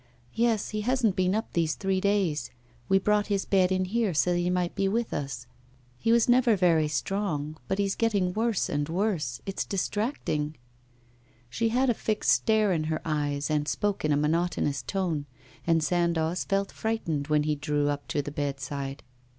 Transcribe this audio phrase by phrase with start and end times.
[0.33, 2.49] 'Yes, he hasn't been up these three days.
[2.89, 5.45] We brought his bed in here so that he might be with us.
[5.99, 7.57] He was never very strong.
[7.67, 10.57] But he is getting worse and worse, it's distracting.'
[11.51, 15.27] She had a fixed stare in her eyes and spoke in a monotonous tone,
[15.67, 19.03] and Sandoz felt frightened when he drew up to the bedside.